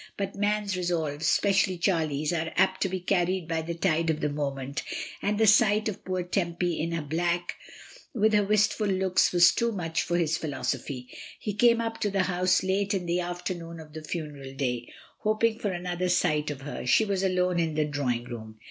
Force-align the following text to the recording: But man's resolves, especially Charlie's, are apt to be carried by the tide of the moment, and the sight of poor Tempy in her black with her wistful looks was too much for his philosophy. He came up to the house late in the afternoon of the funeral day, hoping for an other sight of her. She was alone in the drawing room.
But 0.17 0.33
man's 0.35 0.75
resolves, 0.75 1.27
especially 1.27 1.77
Charlie's, 1.77 2.33
are 2.33 2.51
apt 2.55 2.81
to 2.81 2.89
be 2.89 2.99
carried 3.01 3.47
by 3.47 3.61
the 3.61 3.75
tide 3.75 4.09
of 4.09 4.19
the 4.19 4.29
moment, 4.29 4.81
and 5.21 5.37
the 5.37 5.45
sight 5.45 5.87
of 5.87 6.03
poor 6.03 6.23
Tempy 6.23 6.79
in 6.81 6.91
her 6.91 7.03
black 7.03 7.53
with 8.11 8.33
her 8.33 8.43
wistful 8.43 8.87
looks 8.87 9.31
was 9.31 9.51
too 9.53 9.71
much 9.71 10.01
for 10.01 10.17
his 10.17 10.37
philosophy. 10.37 11.15
He 11.39 11.53
came 11.53 11.79
up 11.79 11.99
to 11.99 12.09
the 12.09 12.23
house 12.23 12.63
late 12.63 12.95
in 12.95 13.05
the 13.05 13.19
afternoon 13.19 13.79
of 13.79 13.93
the 13.93 14.01
funeral 14.03 14.53
day, 14.55 14.91
hoping 15.19 15.59
for 15.59 15.69
an 15.69 15.85
other 15.85 16.09
sight 16.09 16.49
of 16.49 16.61
her. 16.61 16.83
She 16.87 17.05
was 17.05 17.21
alone 17.21 17.59
in 17.59 17.75
the 17.75 17.85
drawing 17.85 18.23
room. 18.23 18.57